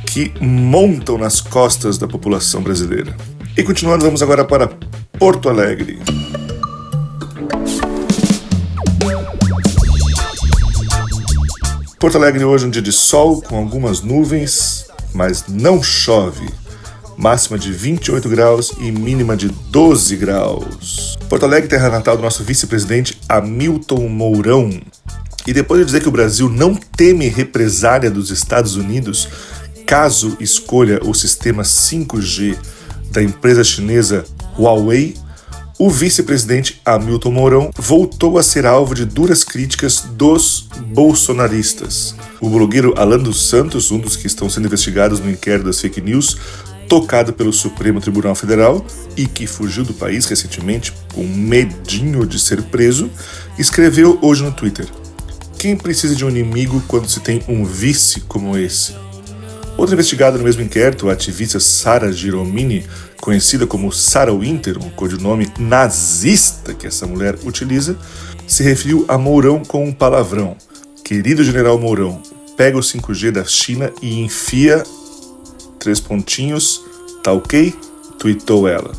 que 0.05 0.33
montam 0.41 1.17
nas 1.17 1.39
costas 1.39 1.97
da 1.97 2.09
população 2.09 2.61
brasileira. 2.61 3.15
E 3.55 3.63
continuando, 3.63 4.03
vamos 4.03 4.21
agora 4.21 4.43
para 4.43 4.69
Porto 5.17 5.47
Alegre. 5.47 5.97
Porto 12.01 12.15
Alegre 12.15 12.43
hoje 12.43 12.65
é 12.65 12.67
um 12.67 12.71
dia 12.71 12.81
de 12.81 12.91
sol 12.91 13.43
com 13.43 13.55
algumas 13.55 14.01
nuvens, 14.01 14.87
mas 15.13 15.45
não 15.47 15.83
chove 15.83 16.49
máxima 17.15 17.59
de 17.59 17.71
28 17.71 18.27
graus 18.27 18.73
e 18.79 18.91
mínima 18.91 19.37
de 19.37 19.49
12 19.49 20.15
graus. 20.15 21.15
Porto 21.29 21.45
Alegre, 21.45 21.69
terra 21.69 21.89
natal 21.89 22.17
do 22.17 22.23
nosso 22.23 22.43
vice-presidente 22.43 23.19
Hamilton 23.29 24.09
Mourão. 24.09 24.81
E 25.45 25.53
depois 25.53 25.81
de 25.81 25.85
dizer 25.85 26.01
que 26.01 26.07
o 26.07 26.11
Brasil 26.11 26.49
não 26.49 26.73
teme 26.73 27.27
represália 27.27 28.09
dos 28.09 28.31
Estados 28.31 28.75
Unidos 28.75 29.29
caso 29.85 30.35
escolha 30.39 30.99
o 31.03 31.13
sistema 31.13 31.61
5G 31.61 32.57
da 33.11 33.21
empresa 33.21 33.63
chinesa 33.63 34.25
Huawei, 34.57 35.13
o 35.81 35.89
vice-presidente 35.89 36.79
Hamilton 36.85 37.31
Mourão 37.31 37.71
voltou 37.75 38.37
a 38.37 38.43
ser 38.43 38.67
alvo 38.67 38.93
de 38.93 39.03
duras 39.03 39.43
críticas 39.43 40.01
dos 40.11 40.67
bolsonaristas. 40.89 42.13
O 42.39 42.47
blogueiro 42.51 42.93
Alan 42.95 43.17
dos 43.17 43.49
Santos, 43.49 43.89
um 43.89 43.97
dos 43.97 44.15
que 44.15 44.27
estão 44.27 44.47
sendo 44.47 44.67
investigados 44.67 45.19
no 45.19 45.31
inquérito 45.31 45.65
das 45.65 45.81
fake 45.81 45.99
news, 45.99 46.37
tocado 46.87 47.33
pelo 47.33 47.51
Supremo 47.51 47.99
Tribunal 47.99 48.35
Federal 48.35 48.85
e 49.17 49.25
que 49.25 49.47
fugiu 49.47 49.83
do 49.83 49.95
país 49.95 50.27
recentemente 50.27 50.93
com 51.15 51.23
medinho 51.23 52.27
de 52.27 52.37
ser 52.37 52.61
preso, 52.61 53.09
escreveu 53.57 54.19
hoje 54.21 54.43
no 54.43 54.51
Twitter: 54.51 54.87
Quem 55.57 55.75
precisa 55.75 56.15
de 56.15 56.23
um 56.23 56.29
inimigo 56.29 56.79
quando 56.87 57.09
se 57.09 57.21
tem 57.21 57.43
um 57.47 57.65
vice 57.65 58.19
como 58.19 58.55
esse? 58.55 58.93
Outra 59.77 59.95
investigada 59.95 60.37
no 60.37 60.43
mesmo 60.43 60.61
inquérito, 60.61 61.09
a 61.09 61.13
ativista 61.13 61.59
Sara 61.59 62.11
Giromini, 62.11 62.85
conhecida 63.19 63.65
como 63.65 63.91
Sarah 63.91 64.33
Winter, 64.33 64.77
um 64.77 64.89
codinome 64.89 65.51
nazista 65.57 66.73
que 66.73 66.85
essa 66.85 67.07
mulher 67.07 67.37
utiliza, 67.43 67.97
se 68.47 68.63
referiu 68.63 69.05
a 69.07 69.17
Mourão 69.17 69.63
com 69.63 69.85
um 69.85 69.93
palavrão. 69.93 70.55
Querido 71.03 71.43
General 71.43 71.77
Mourão, 71.79 72.21
pega 72.57 72.77
o 72.77 72.81
5G 72.81 73.31
da 73.31 73.45
China 73.45 73.91
e 74.01 74.21
enfia 74.21 74.83
três 75.79 75.99
pontinhos, 75.99 76.83
tá 77.23 77.31
ok? 77.31 77.73
Tweetou 78.19 78.67
ela. 78.67 78.91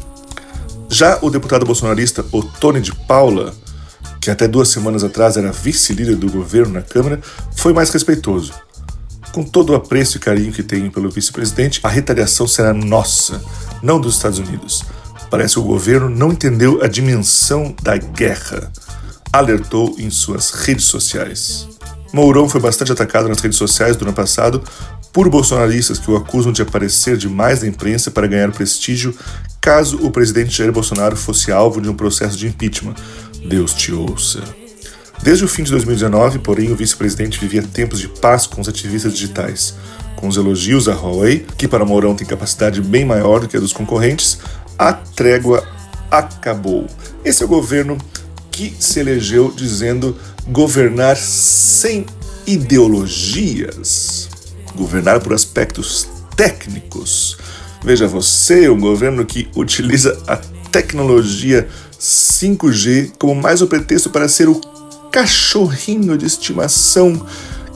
Já 0.89 1.19
o 1.23 1.31
deputado 1.31 1.65
bolsonarista 1.65 2.25
Otone 2.33 2.81
de 2.81 2.95
Paula, 2.95 3.55
que 4.21 4.31
até 4.31 4.47
duas 4.47 4.69
semanas 4.69 5.05
atrás 5.05 5.37
era 5.37 5.53
vice-líder 5.53 6.17
do 6.17 6.31
governo 6.31 6.75
na 6.75 6.83
Câmara, 6.83 7.21
foi 7.57 7.73
mais 7.73 7.91
respeitoso. 7.91 8.53
Com 9.33 9.43
todo 9.43 9.71
o 9.71 9.75
apreço 9.75 10.19
e 10.19 10.21
carinho 10.21 10.53
que 10.53 10.63
tenho 10.63 10.91
pelo 10.91 11.11
vice-presidente, 11.11 11.81
a 11.83 11.89
retaliação 11.89 12.47
será 12.47 12.75
nossa, 12.75 13.43
não 13.83 13.99
dos 13.99 14.17
Estados 14.17 14.39
Unidos. 14.39 14.85
Parece 15.31 15.55
que 15.55 15.61
o 15.61 15.65
governo 15.65 16.11
não 16.11 16.33
entendeu 16.33 16.83
a 16.83 16.87
dimensão 16.87 17.75
da 17.83 17.97
guerra, 17.97 18.71
alertou 19.33 19.97
em 19.99 20.11
suas 20.11 20.51
redes 20.51 20.85
sociais. 20.85 21.67
Mourão 22.13 22.47
foi 22.47 22.61
bastante 22.61 22.93
atacado 22.93 23.27
nas 23.27 23.41
redes 23.41 23.57
sociais 23.57 23.97
do 23.97 24.05
ano 24.05 24.13
passado 24.13 24.63
por 25.15 25.31
bolsonaristas 25.31 25.99
que 25.99 26.11
o 26.11 26.17
acusam 26.17 26.53
de 26.53 26.61
aparecer 26.61 27.17
demais 27.17 27.63
na 27.63 27.69
imprensa 27.69 28.11
para 28.11 28.27
ganhar 28.27 28.53
prestígio 28.53 29.17
caso 29.63 29.97
o 30.03 30.11
presidente 30.11 30.51
Jair 30.51 30.73
Bolsonaro 30.73 31.17
fosse 31.17 31.51
alvo 31.51 31.81
de 31.81 31.89
um 31.89 31.95
processo 31.95 32.37
de 32.37 32.47
impeachment. 32.47 32.97
Deus 33.49 33.73
te 33.73 33.93
ouça. 33.93 34.62
Desde 35.23 35.45
o 35.45 35.49
fim 35.49 35.63
de 35.63 35.71
2019, 35.71 36.41
porém, 36.41 36.73
o 36.73 36.77
vice-presidente 36.77 37.39
vivia 37.39 37.63
tempos 37.63 38.01
de 38.01 38.09
paz 38.09 38.47
com 38.47 38.61
os 38.61 38.69
ativistas 38.69 39.13
digitais. 39.15 39.75
Com 40.17 40.29
os 40.29 40.37
elogios 40.37 40.89
a 40.89 40.95
Huawei, 40.95 41.47
que 41.57 41.69
para 41.69 41.85
Mourão 41.85 42.15
tem 42.15 42.27
capacidade 42.27 42.81
bem 42.81 43.05
maior 43.05 43.41
do 43.41 43.49
que 43.49 43.57
a 43.57 43.61
dos 43.61 43.73
concorrentes, 43.73 44.39
a 44.79 44.93
trégua 44.93 45.67
acabou. 46.11 46.87
Esse 47.25 47.43
é 47.43 47.47
o 47.47 47.49
governo 47.49 47.97
que 48.51 48.75
se 48.79 49.01
elegeu 49.01 49.53
dizendo 49.55 50.17
governar 50.49 51.17
sem 51.17 52.05
ideologias 52.47 54.29
governar 54.75 55.21
por 55.21 55.33
aspectos 55.33 56.09
técnicos. 56.37 57.39
Veja 57.83 58.07
você, 58.07 58.69
um 58.69 58.81
governo 58.81 59.25
que 59.25 59.49
utiliza 59.57 60.21
a 60.27 60.37
tecnologia 60.37 61.69
5G 61.99 63.13
como 63.19 63.41
mais 63.41 63.61
um 63.61 63.67
pretexto 63.67 64.11
para 64.11 64.29
ser 64.29 64.49
o 64.49 64.61
cachorrinho 65.13 66.17
de 66.17 66.25
estimação 66.25 67.25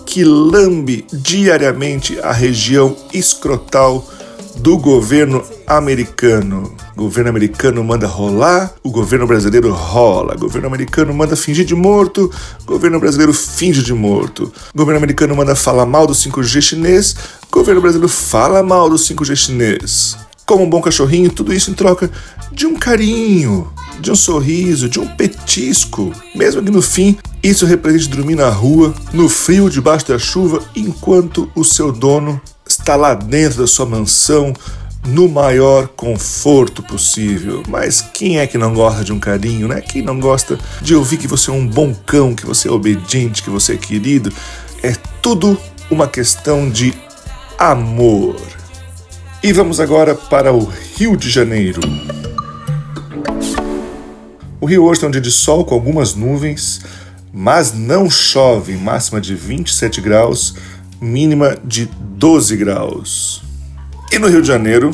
que 0.06 0.24
lambe 0.24 1.06
diariamente 1.12 2.18
a 2.20 2.32
região 2.32 2.96
escrotal 3.12 4.08
do 4.56 4.78
governo 4.78 5.44
americano. 5.66 6.74
O 6.96 7.02
governo 7.02 7.28
americano 7.28 7.84
manda 7.84 8.06
rolar, 8.06 8.72
o 8.82 8.90
governo 8.90 9.26
brasileiro 9.26 9.70
rola. 9.70 10.34
O 10.34 10.38
governo 10.38 10.66
americano 10.66 11.12
manda 11.12 11.36
fingir 11.36 11.66
de 11.66 11.74
morto, 11.74 12.32
o 12.62 12.64
governo 12.64 12.98
brasileiro 12.98 13.34
finge 13.34 13.82
de 13.82 13.92
morto. 13.92 14.50
O 14.74 14.78
governo 14.78 14.96
americano 14.96 15.36
manda 15.36 15.54
falar 15.54 15.84
mal 15.84 16.06
do 16.06 16.14
5G 16.14 16.62
chinês, 16.62 17.14
o 17.48 17.54
governo 17.54 17.82
brasileiro 17.82 18.08
fala 18.08 18.62
mal 18.62 18.88
do 18.88 18.96
5G 18.96 19.36
chinês. 19.36 20.16
Como 20.46 20.64
um 20.64 20.70
bom 20.70 20.80
cachorrinho, 20.80 21.30
tudo 21.30 21.52
isso 21.52 21.70
em 21.70 21.74
troca 21.74 22.10
de 22.50 22.66
um 22.66 22.76
carinho, 22.76 23.70
de 24.00 24.10
um 24.10 24.16
sorriso, 24.16 24.88
de 24.88 25.00
um 25.00 25.06
petisco. 25.06 26.12
Mesmo 26.34 26.62
que 26.62 26.70
no 26.70 26.82
fim 26.82 27.16
isso 27.42 27.66
represente 27.66 28.08
dormir 28.08 28.34
na 28.34 28.48
rua, 28.48 28.94
no 29.12 29.28
frio, 29.28 29.70
debaixo 29.70 30.08
da 30.08 30.18
chuva, 30.18 30.62
enquanto 30.74 31.50
o 31.54 31.64
seu 31.64 31.92
dono 31.92 32.40
está 32.68 32.96
lá 32.96 33.14
dentro 33.14 33.58
da 33.58 33.66
sua 33.66 33.86
mansão, 33.86 34.52
no 35.06 35.28
maior 35.28 35.88
conforto 35.88 36.82
possível. 36.82 37.62
Mas 37.68 38.00
quem 38.00 38.38
é 38.38 38.46
que 38.46 38.58
não 38.58 38.74
gosta 38.74 39.04
de 39.04 39.12
um 39.12 39.20
carinho, 39.20 39.68
né? 39.68 39.80
Quem 39.80 40.02
não 40.02 40.18
gosta 40.18 40.58
de 40.82 40.94
ouvir 40.94 41.16
que 41.16 41.28
você 41.28 41.50
é 41.50 41.54
um 41.54 41.66
bom 41.66 41.94
cão, 42.06 42.34
que 42.34 42.44
você 42.44 42.68
é 42.68 42.72
obediente, 42.72 43.42
que 43.42 43.50
você 43.50 43.74
é 43.74 43.76
querido? 43.76 44.32
É 44.82 44.94
tudo 45.22 45.58
uma 45.90 46.08
questão 46.08 46.68
de 46.68 46.92
amor. 47.58 48.36
E 49.42 49.52
vamos 49.52 49.78
agora 49.78 50.14
para 50.14 50.52
o 50.52 50.64
Rio 50.96 51.16
de 51.16 51.30
Janeiro. 51.30 51.80
O 54.58 54.66
Rio 54.66 54.84
hoje 54.84 55.00
tem 55.00 55.08
um 55.08 55.12
dia 55.12 55.20
de 55.20 55.30
sol 55.30 55.64
com 55.64 55.74
algumas 55.74 56.14
nuvens, 56.14 56.80
mas 57.32 57.74
não 57.74 58.08
chove, 58.08 58.74
máxima 58.76 59.20
de 59.20 59.34
27 59.34 60.00
graus, 60.00 60.54
mínima 60.98 61.58
de 61.62 61.86
12 62.00 62.56
graus. 62.56 63.42
E 64.10 64.18
no 64.18 64.28
Rio 64.28 64.40
de 64.40 64.48
Janeiro, 64.48 64.92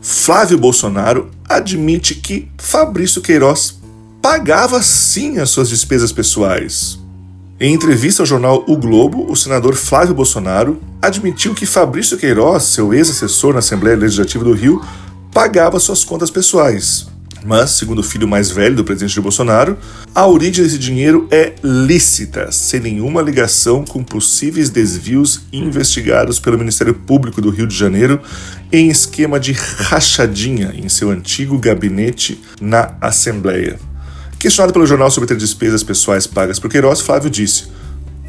Flávio 0.00 0.56
Bolsonaro 0.56 1.30
admite 1.46 2.14
que 2.14 2.48
Fabrício 2.56 3.20
Queiroz 3.20 3.78
pagava 4.22 4.82
sim 4.82 5.38
as 5.38 5.50
suas 5.50 5.68
despesas 5.68 6.10
pessoais. 6.10 6.98
Em 7.60 7.74
entrevista 7.74 8.22
ao 8.22 8.26
jornal 8.26 8.64
O 8.66 8.76
Globo, 8.76 9.30
o 9.30 9.36
senador 9.36 9.74
Flávio 9.74 10.14
Bolsonaro 10.14 10.80
admitiu 11.02 11.54
que 11.54 11.66
Fabrício 11.66 12.16
Queiroz, 12.16 12.62
seu 12.62 12.94
ex-assessor 12.94 13.52
na 13.52 13.58
Assembleia 13.58 13.96
Legislativa 13.96 14.44
do 14.44 14.54
Rio, 14.54 14.82
pagava 15.32 15.78
suas 15.78 16.02
contas 16.02 16.30
pessoais. 16.30 17.06
Mas, 17.46 17.70
segundo 17.70 18.00
o 18.00 18.02
filho 18.02 18.26
mais 18.26 18.50
velho 18.50 18.74
do 18.74 18.82
presidente 18.82 19.20
Bolsonaro, 19.20 19.78
a 20.12 20.26
origem 20.26 20.64
desse 20.64 20.78
dinheiro 20.78 21.28
é 21.30 21.54
lícita, 21.62 22.50
sem 22.50 22.80
nenhuma 22.80 23.22
ligação 23.22 23.84
com 23.84 24.02
possíveis 24.02 24.68
desvios 24.68 25.42
investigados 25.52 26.40
pelo 26.40 26.58
Ministério 26.58 26.92
Público 26.92 27.40
do 27.40 27.50
Rio 27.50 27.68
de 27.68 27.76
Janeiro 27.76 28.20
em 28.72 28.88
esquema 28.88 29.38
de 29.38 29.52
rachadinha 29.52 30.74
em 30.76 30.88
seu 30.88 31.08
antigo 31.08 31.56
gabinete 31.56 32.42
na 32.60 32.96
Assembleia. 33.00 33.78
Questionado 34.40 34.72
pelo 34.72 34.86
jornal 34.86 35.10
sobre 35.12 35.28
ter 35.28 35.36
despesas 35.36 35.84
pessoais 35.84 36.26
pagas 36.26 36.58
por 36.58 36.68
Queiroz, 36.68 37.00
Flávio 37.00 37.30
disse: 37.30 37.68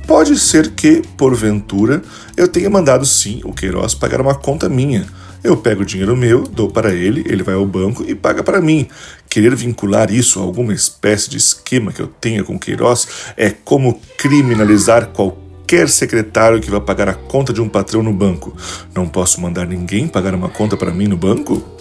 Pode 0.06 0.38
ser 0.38 0.70
que, 0.74 1.02
porventura, 1.18 2.04
eu 2.38 2.48
tenha 2.48 2.70
mandado 2.70 3.04
sim 3.04 3.42
o 3.44 3.52
Queiroz 3.52 3.96
pagar 3.96 4.22
uma 4.22 4.36
conta 4.36 4.70
minha. 4.70 5.08
Eu 5.44 5.56
pego 5.56 5.84
o 5.84 5.86
dinheiro 5.86 6.16
meu, 6.16 6.44
dou 6.44 6.70
para 6.70 6.94
ele, 6.94 7.24
ele 7.28 7.44
vai 7.44 7.56
ao 7.56 7.66
banco 7.66 8.04
e 8.08 8.16
paga 8.16 8.44
para 8.44 8.62
mim. 8.62 8.88
Querer 9.30 9.56
vincular 9.56 10.12
isso 10.12 10.40
a 10.40 10.44
alguma 10.44 10.74
espécie 10.74 11.30
de 11.30 11.38
esquema 11.38 11.92
que 11.92 12.02
eu 12.02 12.08
tenha 12.08 12.44
com 12.44 12.58
Queiroz 12.58 13.08
é 13.38 13.50
como 13.50 14.02
criminalizar 14.18 15.08
qualquer 15.08 15.90
secretário 15.90 16.60
que 16.60 16.72
vai 16.72 16.82
pagar 16.82 17.10
a 17.10 17.14
conta 17.14 17.54
de 17.54 17.62
um 17.62 17.70
patrão 17.70 18.02
no 18.02 18.14
banco. 18.14 18.56
Não 18.96 19.08
posso 19.08 19.40
mandar 19.40 19.68
ninguém 19.68 20.08
pagar 20.08 20.34
uma 20.34 20.50
conta 20.50 20.76
para 20.76 20.92
mim 20.92 21.08
no 21.08 21.18
banco? 21.18 21.77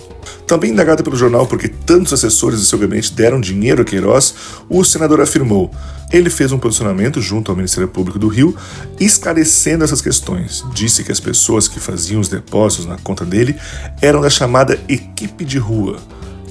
Também 0.46 0.70
indagado 0.70 1.02
pelo 1.02 1.16
jornal 1.16 1.46
porque 1.46 1.68
tantos 1.68 2.12
assessores 2.12 2.60
de 2.60 2.66
seu 2.66 2.78
gabinete 2.78 3.12
deram 3.12 3.40
dinheiro 3.40 3.82
a 3.82 3.84
Queiroz, 3.84 4.34
o 4.68 4.84
senador 4.84 5.20
afirmou: 5.20 5.70
ele 6.12 6.30
fez 6.30 6.52
um 6.52 6.58
posicionamento 6.58 7.20
junto 7.20 7.50
ao 7.50 7.56
Ministério 7.56 7.88
Público 7.88 8.18
do 8.18 8.28
Rio, 8.28 8.56
esclarecendo 8.98 9.84
essas 9.84 10.00
questões. 10.00 10.64
Disse 10.72 11.02
que 11.02 11.10
as 11.10 11.20
pessoas 11.20 11.66
que 11.66 11.80
faziam 11.80 12.20
os 12.20 12.28
depósitos 12.28 12.86
na 12.86 12.96
conta 12.98 13.24
dele 13.24 13.56
eram 14.00 14.20
da 14.20 14.30
chamada 14.30 14.78
equipe 14.88 15.44
de 15.44 15.58
rua. 15.58 15.98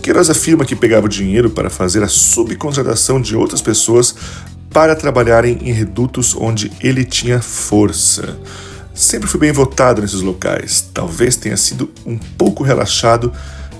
Queiroz 0.01 0.29
afirma 0.29 0.65
que 0.65 0.75
pegava 0.75 1.07
o 1.07 1.09
dinheiro 1.09 1.49
para 1.49 1.69
fazer 1.69 2.03
a 2.03 2.07
subcontratação 2.07 3.19
de 3.19 3.35
outras 3.35 3.61
pessoas 3.61 4.13
para 4.69 4.95
trabalharem 4.95 5.57
em 5.61 5.71
redutos 5.71 6.35
onde 6.35 6.71
ele 6.81 7.05
tinha 7.05 7.41
força. 7.41 8.37
Sempre 8.93 9.27
fui 9.27 9.39
bem 9.39 9.51
votado 9.51 10.01
nesses 10.01 10.21
locais. 10.21 10.89
Talvez 10.93 11.35
tenha 11.35 11.57
sido 11.57 11.89
um 12.05 12.17
pouco 12.17 12.61
relaxado 12.61 13.31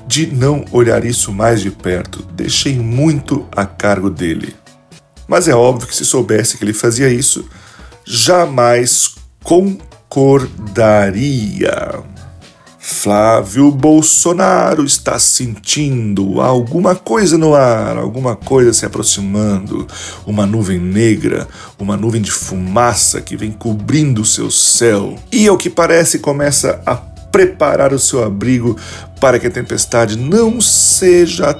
de 0.07 0.27
não 0.27 0.63
olhar 0.71 1.03
isso 1.03 1.31
mais 1.31 1.61
de 1.61 1.71
perto. 1.71 2.23
Deixei 2.33 2.77
muito 2.77 3.47
a 3.51 3.65
cargo 3.65 4.09
dele. 4.09 4.55
Mas 5.27 5.47
é 5.47 5.55
óbvio 5.55 5.87
que 5.87 5.95
se 5.95 6.05
soubesse 6.05 6.57
que 6.57 6.63
ele 6.63 6.73
fazia 6.73 7.09
isso, 7.09 7.49
jamais 8.05 9.15
concordaria. 9.43 12.03
Flávio 12.87 13.71
Bolsonaro 13.71 14.85
está 14.85 15.17
sentindo 15.17 16.39
alguma 16.39 16.93
coisa 16.93 17.35
no 17.35 17.55
ar, 17.55 17.97
alguma 17.97 18.35
coisa 18.35 18.71
se 18.73 18.85
aproximando, 18.85 19.87
uma 20.23 20.45
nuvem 20.45 20.77
negra, 20.77 21.47
uma 21.79 21.97
nuvem 21.97 22.21
de 22.21 22.29
fumaça 22.29 23.21
que 23.21 23.35
vem 23.35 23.51
cobrindo 23.51 24.21
o 24.21 24.25
seu 24.25 24.51
céu. 24.51 25.15
E 25.31 25.47
ao 25.47 25.57
que 25.57 25.67
parece 25.67 26.19
começa 26.19 26.79
a 26.85 26.95
preparar 27.35 27.91
o 27.91 27.99
seu 27.99 28.23
abrigo 28.23 28.77
para 29.19 29.37
que 29.37 29.47
a 29.47 29.51
tempestade 29.51 30.17
não 30.17 30.61
seja 30.61 31.53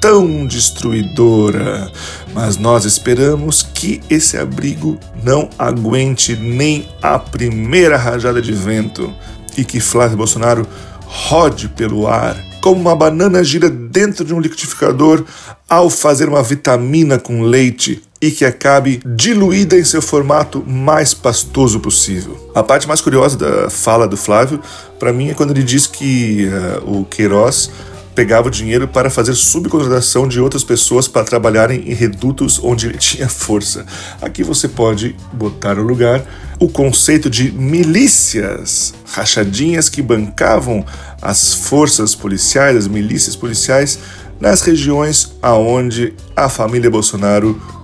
tão 0.00 0.46
destruidora. 0.46 1.92
Mas 2.32 2.56
nós 2.56 2.86
esperamos 2.86 3.62
que 3.62 4.00
esse 4.08 4.38
abrigo 4.38 4.98
não 5.22 5.50
aguente 5.58 6.34
nem 6.34 6.88
a 7.02 7.18
primeira 7.18 7.98
rajada 7.98 8.40
de 8.40 8.52
vento 8.52 9.12
e 9.58 9.62
que 9.62 9.78
Flávio 9.78 10.16
Bolsonaro 10.16 10.66
rode 11.04 11.68
pelo 11.68 12.08
ar 12.08 12.34
como 12.62 12.80
uma 12.80 12.96
banana 12.96 13.44
gira 13.44 13.68
dentro 13.68 14.24
de 14.24 14.32
um 14.32 14.40
liquidificador 14.40 15.22
ao 15.68 15.90
fazer 15.90 16.30
uma 16.30 16.42
vitamina 16.42 17.18
com 17.18 17.42
leite 17.42 18.02
e 18.20 18.30
que 18.30 18.44
acabe 18.44 19.00
diluída 19.04 19.78
em 19.78 19.84
seu 19.84 20.02
formato 20.02 20.62
mais 20.66 21.14
pastoso 21.14 21.80
possível. 21.80 22.50
A 22.54 22.62
parte 22.62 22.86
mais 22.86 23.00
curiosa 23.00 23.38
da 23.38 23.70
fala 23.70 24.06
do 24.06 24.16
Flávio, 24.16 24.60
para 24.98 25.12
mim, 25.12 25.30
é 25.30 25.34
quando 25.34 25.52
ele 25.52 25.62
diz 25.62 25.86
que 25.86 26.46
uh, 26.46 26.98
o 26.98 27.04
Queiroz 27.06 27.70
pegava 28.14 28.48
o 28.48 28.50
dinheiro 28.50 28.86
para 28.86 29.08
fazer 29.08 29.34
subcontratação 29.34 30.28
de 30.28 30.40
outras 30.40 30.62
pessoas 30.62 31.08
para 31.08 31.24
trabalharem 31.24 31.88
em 31.88 31.94
redutos 31.94 32.60
onde 32.62 32.86
ele 32.86 32.98
tinha 32.98 33.28
força. 33.28 33.86
Aqui 34.20 34.42
você 34.42 34.68
pode 34.68 35.16
botar 35.32 35.76
no 35.76 35.82
lugar 35.82 36.22
o 36.58 36.68
conceito 36.68 37.30
de 37.30 37.50
milícias, 37.50 38.92
rachadinhas 39.06 39.88
que 39.88 40.02
bancavam 40.02 40.84
as 41.22 41.54
forças 41.54 42.14
policiais, 42.14 42.76
as 42.76 42.86
milícias 42.86 43.34
policiais, 43.34 43.98
nas 44.38 44.60
regiões 44.60 45.32
aonde 45.40 46.12
a 46.36 46.50
família 46.50 46.90
Bolsonaro 46.90 47.79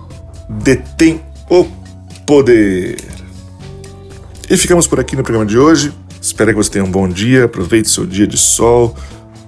detém 0.49 1.21
o 1.49 1.65
poder. 2.25 2.97
E 4.49 4.55
ficamos 4.55 4.87
por 4.87 4.99
aqui 4.99 5.15
no 5.15 5.23
programa 5.23 5.45
de 5.45 5.57
hoje. 5.57 5.93
Espero 6.21 6.51
que 6.51 6.57
você 6.57 6.69
tenha 6.69 6.85
um 6.85 6.91
bom 6.91 7.07
dia, 7.07 7.45
aproveite 7.45 7.89
seu 7.89 8.05
dia 8.05 8.25
de 8.25 8.37
sol. 8.37 8.95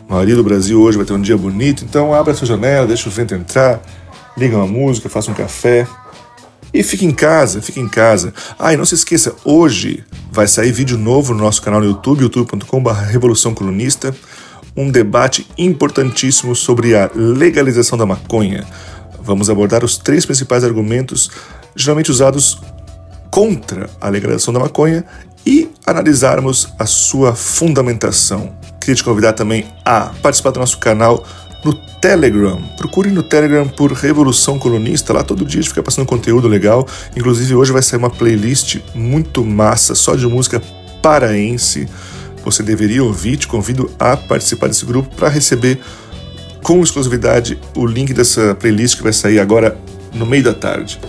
A 0.10 0.14
maioria 0.14 0.36
do 0.36 0.44
Brasil 0.44 0.82
hoje 0.82 0.98
vai 0.98 1.06
ter 1.06 1.14
um 1.14 1.22
dia 1.22 1.38
bonito, 1.38 1.84
então 1.84 2.14
abra 2.14 2.34
sua 2.34 2.48
janela, 2.48 2.88
deixa 2.88 3.08
o 3.08 3.12
vento 3.12 3.36
entrar, 3.36 3.80
liga 4.38 4.58
uma 4.58 4.66
música, 4.66 5.08
faça 5.08 5.30
um 5.30 5.34
café 5.34 5.88
e 6.74 6.84
fique 6.84 7.06
em 7.06 7.12
casa, 7.12 7.62
fique 7.62 7.80
em 7.80 7.88
casa. 7.88 8.34
Ah, 8.58 8.74
e 8.74 8.78
não 8.78 8.86
se 8.86 8.96
esqueça, 8.96 9.36
hoje 9.46 10.04
vai 10.32 10.48
sair 10.48 10.72
vídeo 10.72 10.98
novo 10.98 11.34
no 11.34 11.44
nosso 11.44 11.62
canal 11.62 11.80
no 11.80 11.88
YouTube, 11.88 12.22
youtube.com.br 12.22 12.92
Revolução 12.92 13.54
Colunista, 13.54 14.16
um 14.76 14.90
debate 14.90 15.48
importantíssimo 15.58 16.56
sobre 16.56 16.96
a 16.96 17.10
legalização 17.14 17.98
da 17.98 18.06
maconha. 18.06 18.66
Vamos 19.30 19.48
abordar 19.48 19.86
os 19.86 19.96
três 19.96 20.26
principais 20.26 20.64
argumentos 20.64 21.30
geralmente 21.76 22.10
usados 22.10 22.60
contra 23.30 23.88
a 24.02 24.10
legalização 24.10 24.52
da 24.52 24.60
maconha 24.60 25.06
e 25.46 25.70
analisarmos 25.86 26.68
a 26.80 26.88
sua 26.88 27.36
fundamentação. 27.36 28.52
Queria 28.82 28.96
te 28.96 29.04
convidar 29.04 29.34
também 29.34 29.68
a 29.86 30.12
participar 30.24 30.50
do 30.50 30.60
nosso 30.60 30.80
canal 30.80 31.24
no 31.64 31.76
Telegram. 32.02 32.60
Procure 32.76 33.12
no 33.12 33.22
Telegram 33.22 33.68
por 33.68 33.92
Revolução 33.92 34.58
Colunista. 34.58 35.14
Lá 35.14 35.24
todo 35.24 35.46
dia 35.46 35.60
a 35.60 35.62
gente 35.62 35.70
fica 35.70 35.84
passando 35.84 36.08
conteúdo 36.08 36.48
legal. 36.48 36.88
Inclusive 37.16 37.54
hoje 37.54 37.72
vai 37.72 37.84
sair 37.84 38.00
uma 38.00 38.10
playlist 38.10 38.78
muito 38.96 39.46
massa 39.46 39.94
só 39.94 40.16
de 40.16 40.26
música 40.26 40.60
paraense. 41.04 41.88
Você 42.44 42.64
deveria 42.64 43.04
ouvir. 43.04 43.38
Te 43.38 43.48
convido 43.48 43.92
a 44.00 44.18
participar 44.18 44.70
desse 44.70 44.86
grupo 44.86 45.16
para 45.16 45.30
receber 45.30 45.80
com 46.64 46.82
exclusividade 46.82 47.60
o 47.76 47.86
link 47.86 48.14
dessa 48.14 48.56
playlist 48.56 48.98
que 48.98 49.04
vai 49.04 49.14
sair 49.14 49.40
agora 49.40 49.78
no 50.14 50.26
meio 50.26 50.44
da 50.44 50.54
tarde. 50.54 51.00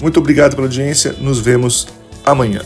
Muito 0.00 0.18
obrigado 0.18 0.54
pela 0.54 0.66
audiência, 0.66 1.14
nos 1.20 1.38
vemos 1.40 1.88
amanhã. 2.24 2.60